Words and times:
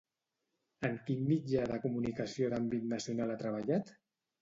En 0.89 0.95
quin 1.09 1.21
mitjà 1.27 1.67
de 1.73 1.79
comunicació 1.85 2.53
d'àmbit 2.57 2.91
nacional 2.97 3.39
ha 3.39 3.41
treballat? 3.47 3.97